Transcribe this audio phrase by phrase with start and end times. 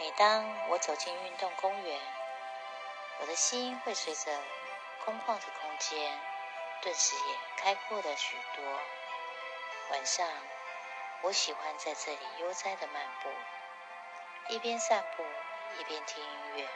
[0.00, 2.00] 每当我走进运动公园，
[3.18, 4.40] 我的心会随着
[5.04, 6.20] 空旷的空间，
[6.80, 8.64] 顿时也开阔了许多。
[9.90, 10.24] 晚上，
[11.22, 13.28] 我喜欢在这里悠哉的漫步，
[14.46, 15.24] 一边散步
[15.80, 16.68] 一边听音乐，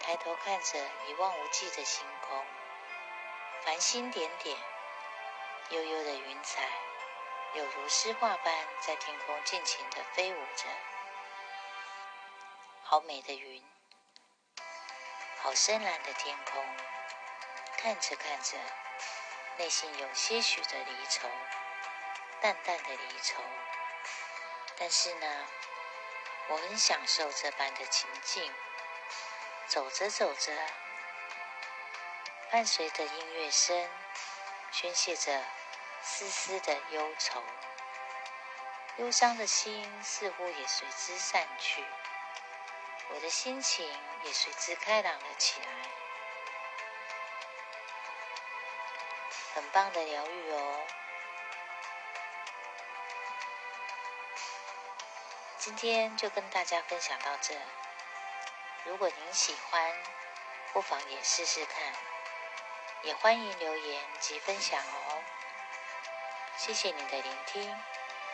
[0.00, 2.44] 抬头看着一望无际的星空，
[3.64, 4.56] 繁星点点，
[5.68, 6.68] 悠悠的云彩，
[7.54, 10.64] 有如诗画般在天空尽情的飞舞着。
[12.90, 13.62] 好美的云，
[15.44, 16.60] 好深蓝的天空，
[17.76, 18.58] 看着看着，
[19.58, 21.28] 内心有些许的离愁，
[22.40, 23.40] 淡淡的离愁。
[24.76, 25.46] 但是呢，
[26.48, 28.52] 我很享受这般的情境。
[29.68, 30.52] 走着走着，
[32.50, 33.88] 伴随着音乐声，
[34.72, 35.44] 宣泄着
[36.02, 37.40] 丝丝的忧愁，
[38.96, 41.86] 忧伤的心似乎也随之散去。
[43.12, 43.86] 我的心情
[44.22, 45.66] 也随之开朗了起来，
[49.54, 50.86] 很棒的疗愈哦！
[55.58, 57.54] 今天就跟大家分享到这。
[58.84, 59.92] 如果您喜欢，
[60.72, 61.92] 不妨也试试看，
[63.02, 65.22] 也欢迎留言及分享哦。
[66.56, 67.82] 谢谢你的聆听，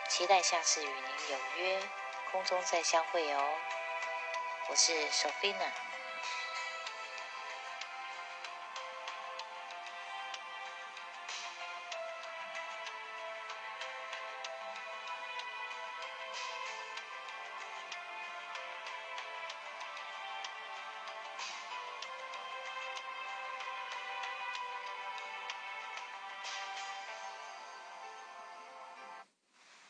[0.08, 1.82] 期待下次与您有约，
[2.30, 3.58] 空中再相会哦。
[4.68, 5.95] 我是索菲娜。